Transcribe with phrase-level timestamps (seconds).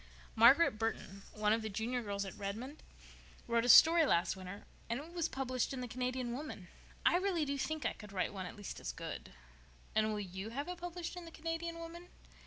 [0.35, 2.81] "Margaret Burton, one of the Junior girls at Redmond,
[3.47, 6.69] wrote a story last winter and it was published in the Canadian Woman.
[7.05, 9.31] I really do think I could write one at least as good."
[9.93, 12.07] "And will you have it published in the _Canadian Woman?